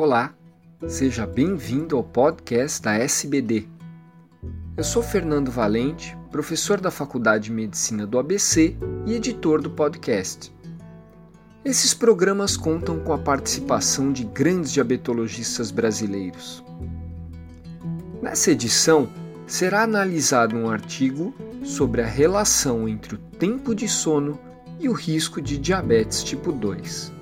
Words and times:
Olá, 0.00 0.32
seja 0.88 1.26
bem-vindo 1.26 1.94
ao 1.94 2.02
podcast 2.02 2.80
da 2.80 2.94
SBD. 2.94 3.68
Eu 4.74 4.82
sou 4.82 5.02
Fernando 5.02 5.50
Valente, 5.50 6.16
professor 6.30 6.80
da 6.80 6.90
Faculdade 6.90 7.44
de 7.44 7.52
Medicina 7.52 8.06
do 8.06 8.18
ABC 8.18 8.74
e 9.04 9.12
editor 9.12 9.60
do 9.60 9.68
podcast. 9.68 10.50
Esses 11.62 11.92
programas 11.92 12.56
contam 12.56 12.98
com 13.00 13.12
a 13.12 13.18
participação 13.18 14.10
de 14.10 14.24
grandes 14.24 14.72
diabetologistas 14.72 15.70
brasileiros. 15.70 16.64
Nessa 18.22 18.52
edição, 18.52 19.06
será 19.46 19.82
analisado 19.82 20.56
um 20.56 20.70
artigo 20.70 21.34
sobre 21.62 22.00
a 22.00 22.06
relação 22.06 22.88
entre 22.88 23.16
o 23.16 23.18
tempo 23.18 23.74
de 23.74 23.86
sono 23.86 24.40
e 24.78 24.88
o 24.88 24.94
risco 24.94 25.42
de 25.42 25.58
diabetes 25.58 26.24
tipo 26.24 26.52
2. 26.52 27.19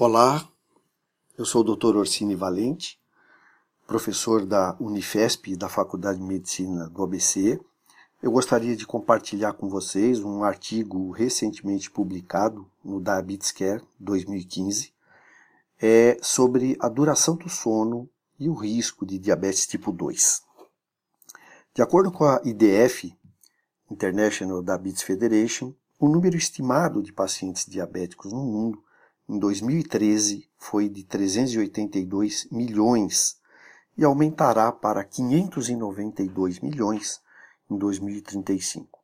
Olá, 0.00 0.48
eu 1.36 1.44
sou 1.44 1.62
o 1.62 1.74
Dr. 1.74 1.96
Orsini 1.96 2.36
Valente, 2.36 3.00
professor 3.84 4.46
da 4.46 4.76
Unifesp 4.78 5.56
da 5.56 5.68
Faculdade 5.68 6.20
de 6.20 6.24
Medicina 6.24 6.88
do 6.88 7.02
ABC. 7.02 7.58
Eu 8.22 8.30
gostaria 8.30 8.76
de 8.76 8.86
compartilhar 8.86 9.54
com 9.54 9.68
vocês 9.68 10.20
um 10.20 10.44
artigo 10.44 11.10
recentemente 11.10 11.90
publicado 11.90 12.70
no 12.84 13.00
Diabetes 13.00 13.50
Care 13.50 13.82
2015 13.98 14.92
é 15.82 16.16
sobre 16.22 16.76
a 16.78 16.88
duração 16.88 17.34
do 17.34 17.48
sono 17.48 18.08
e 18.38 18.48
o 18.48 18.54
risco 18.54 19.04
de 19.04 19.18
diabetes 19.18 19.66
tipo 19.66 19.90
2. 19.90 20.42
De 21.74 21.82
acordo 21.82 22.12
com 22.12 22.22
a 22.22 22.40
IDF, 22.44 23.12
International 23.90 24.62
Diabetes 24.62 25.02
Federation, 25.02 25.74
o 25.98 26.08
número 26.08 26.36
estimado 26.36 27.02
de 27.02 27.12
pacientes 27.12 27.66
diabéticos 27.66 28.32
no 28.32 28.44
mundo 28.44 28.80
em 29.28 29.38
2013 29.38 30.48
foi 30.56 30.88
de 30.88 31.04
382 31.04 32.48
milhões 32.50 33.38
e 33.96 34.04
aumentará 34.04 34.72
para 34.72 35.04
592 35.04 36.60
milhões 36.60 37.20
em 37.70 37.76
2035. 37.76 38.98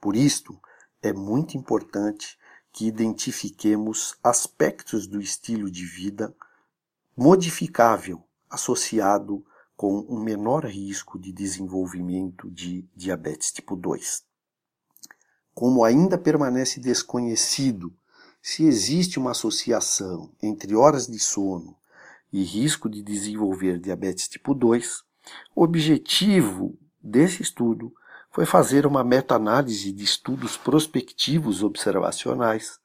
Por 0.00 0.16
isto, 0.16 0.58
é 1.02 1.12
muito 1.12 1.56
importante 1.56 2.38
que 2.72 2.86
identifiquemos 2.86 4.16
aspectos 4.22 5.06
do 5.06 5.20
estilo 5.20 5.70
de 5.70 5.84
vida 5.84 6.34
modificável 7.16 8.22
associado 8.48 9.44
com 9.76 10.06
um 10.08 10.20
menor 10.20 10.64
risco 10.64 11.18
de 11.18 11.32
desenvolvimento 11.32 12.50
de 12.50 12.88
diabetes 12.96 13.52
tipo 13.52 13.76
2. 13.76 14.24
Como 15.52 15.84
ainda 15.84 16.16
permanece 16.16 16.80
desconhecido 16.80 17.92
se 18.48 18.64
existe 18.64 19.18
uma 19.18 19.32
associação 19.32 20.32
entre 20.42 20.74
horas 20.74 21.06
de 21.06 21.18
sono 21.18 21.76
e 22.32 22.42
risco 22.42 22.88
de 22.88 23.02
desenvolver 23.02 23.78
diabetes 23.78 24.26
tipo 24.26 24.54
2, 24.54 25.02
o 25.54 25.62
objetivo 25.62 26.74
desse 26.98 27.42
estudo 27.42 27.92
foi 28.30 28.46
fazer 28.46 28.86
uma 28.86 29.04
meta-análise 29.04 29.92
de 29.92 30.02
estudos 30.02 30.56
prospectivos 30.56 31.62
observacionais 31.62 32.80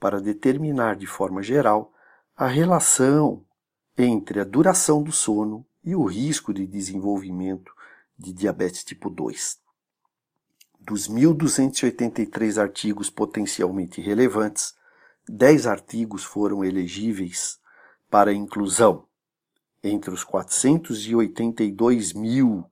para 0.00 0.18
determinar 0.18 0.96
de 0.96 1.06
forma 1.06 1.42
geral 1.42 1.92
a 2.34 2.46
relação 2.46 3.44
entre 3.98 4.40
a 4.40 4.44
duração 4.44 5.02
do 5.02 5.12
sono 5.12 5.62
e 5.84 5.94
o 5.94 6.06
risco 6.06 6.54
de 6.54 6.66
desenvolvimento 6.66 7.70
de 8.18 8.32
diabetes 8.32 8.82
tipo 8.82 9.10
2. 9.10 9.58
Dos 10.80 11.06
1.283 11.06 12.56
artigos 12.56 13.10
potencialmente 13.10 14.00
relevantes, 14.00 14.74
10 15.28 15.66
artigos 15.66 16.24
foram 16.24 16.64
elegíveis 16.64 17.60
para 18.10 18.32
inclusão. 18.32 19.06
Entre 19.82 20.10
os 20.10 20.24
482 20.24 22.12
mil 22.12 22.64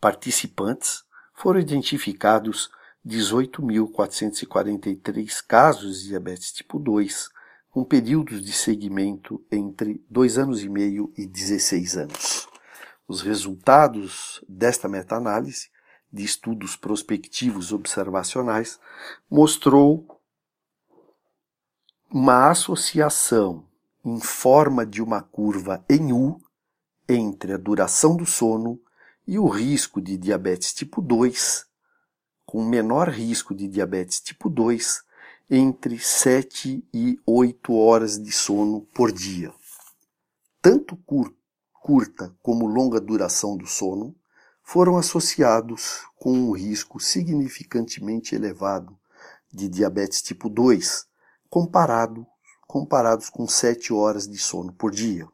participantes, 0.00 1.04
foram 1.34 1.60
identificados 1.60 2.70
18.443 3.06 5.44
casos 5.46 6.02
de 6.02 6.08
diabetes 6.08 6.52
tipo 6.52 6.78
2, 6.78 7.28
com 7.70 7.84
períodos 7.84 8.44
de 8.44 8.52
segmento 8.52 9.44
entre 9.50 10.04
2 10.08 10.38
anos 10.38 10.62
e 10.62 10.68
meio 10.68 11.12
e 11.16 11.26
16 11.26 11.96
anos. 11.96 12.46
Os 13.08 13.22
resultados 13.22 14.44
desta 14.48 14.88
meta-análise 14.88 15.68
de 16.12 16.24
estudos 16.24 16.76
prospectivos 16.76 17.72
observacionais 17.72 18.78
mostrou 19.28 20.21
uma 22.14 22.50
associação 22.50 23.64
em 24.04 24.20
forma 24.20 24.84
de 24.84 25.02
uma 25.02 25.22
curva 25.22 25.82
em 25.88 26.12
U 26.12 26.38
entre 27.08 27.54
a 27.54 27.56
duração 27.56 28.14
do 28.14 28.26
sono 28.26 28.78
e 29.26 29.38
o 29.38 29.48
risco 29.48 29.98
de 29.98 30.18
diabetes 30.18 30.74
tipo 30.74 31.00
2, 31.00 31.64
com 32.44 32.62
menor 32.62 33.08
risco 33.08 33.54
de 33.54 33.66
diabetes 33.66 34.20
tipo 34.20 34.50
2 34.50 35.02
entre 35.48 35.98
7 35.98 36.86
e 36.92 37.18
8 37.24 37.74
horas 37.74 38.22
de 38.22 38.30
sono 38.30 38.82
por 38.94 39.10
dia. 39.10 39.50
Tanto 40.60 40.98
curta 41.72 42.36
como 42.42 42.66
longa 42.66 43.00
duração 43.00 43.56
do 43.56 43.66
sono 43.66 44.14
foram 44.62 44.98
associados 44.98 46.02
com 46.16 46.30
um 46.30 46.52
risco 46.52 47.00
significantemente 47.00 48.34
elevado 48.34 48.98
de 49.50 49.66
diabetes 49.66 50.20
tipo 50.20 50.50
2, 50.50 51.06
comparado, 51.52 52.26
comparados 52.66 53.28
com 53.28 53.46
7 53.46 53.92
horas 53.92 54.26
de 54.26 54.38
sono 54.38 54.72
por 54.72 54.90
dia. 54.90 55.28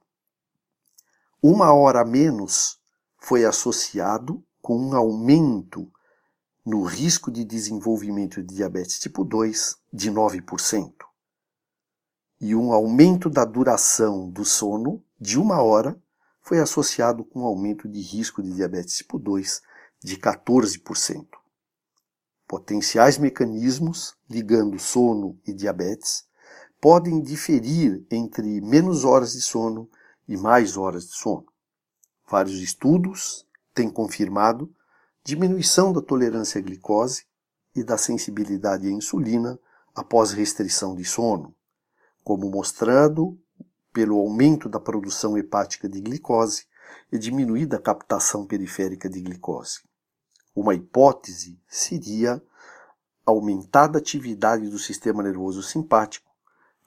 Uma 1.41 1.73
hora 1.73 2.01
a 2.01 2.05
menos 2.05 2.81
foi 3.21 3.45
associado 3.45 4.45
com 4.61 4.77
um 4.77 4.97
aumento 4.97 5.89
no 6.67 6.83
risco 6.83 7.31
de 7.31 7.45
desenvolvimento 7.45 8.43
de 8.43 8.53
diabetes 8.53 8.99
tipo 8.99 9.23
2 9.23 9.77
de 9.93 10.11
9%, 10.11 10.93
e 12.41 12.53
um 12.53 12.73
aumento 12.73 13.31
da 13.31 13.45
duração 13.45 14.29
do 14.29 14.45
sono 14.45 15.01
de 15.21 15.39
uma 15.39 15.63
hora 15.63 15.97
foi 16.43 16.59
associado 16.59 17.25
com 17.25 17.43
um 17.43 17.45
aumento 17.45 17.89
de 17.89 18.01
risco 18.01 18.43
de 18.43 18.53
diabetes 18.53 18.97
tipo 18.97 19.21
2 19.21 19.63
de 20.03 20.17
14% 20.17 21.38
potenciais 22.49 23.19
mecanismos 23.19 24.17
ligando 24.29 24.79
sono 24.79 25.39
e 25.47 25.53
diabetes 25.53 26.27
podem 26.81 27.21
diferir 27.21 28.07
entre 28.11 28.61
menos 28.63 29.05
horas 29.05 29.33
de 29.33 29.43
sono 29.43 29.89
e 30.27 30.35
mais 30.37 30.77
horas 30.77 31.09
de 31.09 31.15
sono. 31.15 31.47
Vários 32.29 32.59
estudos 32.61 33.47
têm 33.75 33.91
confirmado 33.91 34.75
diminuição 35.23 35.93
da 35.93 36.01
tolerância 36.01 36.59
à 36.59 36.63
glicose 36.63 37.27
e 37.75 37.85
da 37.85 37.99
sensibilidade 37.99 38.89
à 38.89 38.91
insulina 38.91 39.59
após 39.95 40.33
restrição 40.33 40.95
de 40.95 41.05
sono, 41.05 41.55
como 42.25 42.51
mostrado 42.51 43.39
pelo 43.93 44.17
aumento 44.17 44.69
da 44.69 44.81
produção 44.81 45.37
hepática 45.37 45.89
de 45.89 46.01
glicose 46.01 46.67
e 47.13 47.19
diminuída 47.19 47.79
captação 47.79 48.47
periférica 48.47 49.09
de 49.09 49.21
glicose. 49.21 49.88
Uma 50.61 50.75
hipótese 50.75 51.57
seria 51.69 52.43
aumentada 53.25 53.97
atividade 53.97 54.69
do 54.69 54.77
sistema 54.77 55.23
nervoso 55.23 55.63
simpático, 55.63 56.29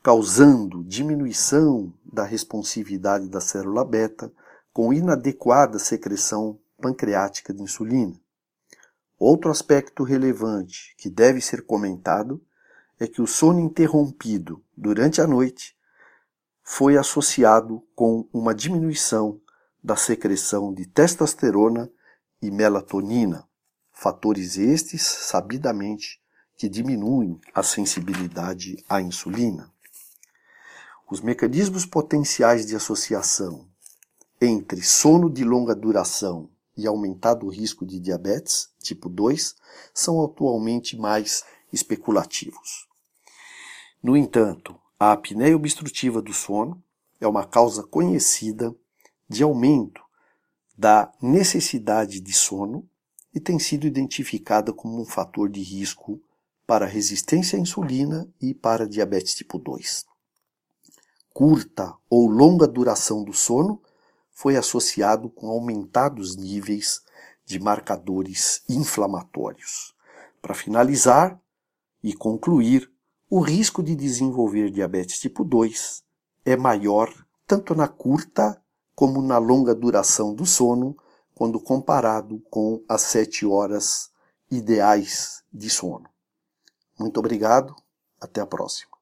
causando 0.04 0.84
diminuição 0.84 1.94
da 2.04 2.26
responsividade 2.26 3.30
da 3.30 3.40
célula 3.40 3.86
beta 3.86 4.30
com 4.74 4.92
inadequada 4.92 5.80
secreção 5.80 6.59
pancreática 6.82 7.54
de 7.54 7.62
insulina. 7.62 8.14
Outro 9.18 9.50
aspecto 9.50 10.03
relevante 10.03 10.94
que 10.97 11.09
deve 11.09 11.40
ser 11.40 11.66
comentado 11.66 12.46
é 13.00 13.08
que 13.08 13.22
o 13.22 13.28
sono 13.28 13.62
interrompido 13.62 14.62
durante 14.76 15.22
a 15.22 15.26
noite 15.26 15.78
foi 16.62 16.97
associado 16.97 17.82
com 17.96 18.28
uma 18.34 18.53
diminuição 18.53 19.40
da 19.82 19.96
secreção 19.96 20.73
de 20.73 20.85
testosterona 20.85 21.90
e 22.41 22.52
melatonina, 22.52 23.47
fatores 24.02 24.58
estes, 24.58 25.03
sabidamente, 25.03 26.20
que 26.58 26.68
diminuem 26.68 27.40
a 27.53 27.62
sensibilidade 27.62 28.84
à 28.90 29.00
insulina. 29.00 29.72
Os 31.08 31.22
mecanismos 31.22 31.86
potenciais 31.86 32.66
de 32.66 32.76
associação 32.76 33.70
entre 34.42 34.82
sono 34.82 35.30
de 35.30 35.44
longa 35.44 35.76
duração 35.76 36.50
e 36.76 36.88
aumentado 36.88 37.48
risco 37.48 37.86
de 37.86 38.00
diabetes 38.00 38.72
tipo 38.80 39.08
2 39.08 39.56
são 39.94 40.26
atualmente 40.26 40.97
mais 40.97 41.44
especulativos. 41.72 42.88
No 44.02 44.18
entanto, 44.18 44.76
a 45.00 45.12
apneia 45.12 45.56
obstrutiva 45.56 46.24
do 46.24 46.34
sono 46.34 46.84
é 47.20 47.28
uma 47.28 47.46
causa 47.46 47.84
conhecida 47.84 48.76
de 49.30 49.44
aumento 49.44 50.02
da 50.76 51.14
necessidade 51.22 52.20
de 52.20 52.34
sono 52.34 52.90
e 53.34 53.40
tem 53.40 53.58
sido 53.60 53.88
identificada 53.88 54.74
como 54.74 55.02
um 55.02 55.06
fator 55.06 55.50
de 55.50 55.62
risco 55.62 56.22
para 56.66 56.86
resistência 56.86 57.58
à 57.58 57.62
insulina 57.62 58.28
e 58.40 58.54
para 58.54 58.88
diabetes 58.88 59.34
tipo 59.36 59.58
2. 59.58 60.06
Curta 61.34 61.94
ou 62.10 62.28
longa 62.28 62.68
duração 62.68 63.24
do 63.24 63.34
sono 63.34 63.82
foi 64.32 64.56
associado 64.56 65.30
com 65.30 65.50
aumentados 65.50 66.36
níveis 66.36 67.02
de 67.46 67.60
marcadores 67.60 68.64
inflamatórios. 68.68 69.94
Para 70.42 70.54
finalizar 70.54 71.40
e 72.04 72.14
concluir, 72.14 72.92
o 73.30 73.40
risco 73.40 73.82
de 73.82 73.96
desenvolver 73.96 74.70
diabetes 74.72 75.20
tipo 75.20 75.44
2 75.44 76.04
é 76.44 76.58
maior 76.58 77.14
tanto 77.48 77.76
na 77.76 77.88
curta 77.88 78.62
como 78.96 79.22
na 79.22 79.38
longa 79.38 79.74
duração 79.74 80.34
do 80.34 80.46
sono, 80.46 80.96
quando 81.36 81.60
comparado 81.60 82.40
com 82.50 82.84
as 82.88 83.02
7 83.04 83.46
horas 83.46 84.12
ideais 84.50 85.44
de 85.52 85.70
sono. 85.70 86.10
Muito 87.00 87.20
obrigado, 87.20 87.76
até 88.20 88.42
a 88.42 88.46
próxima. 88.46 89.01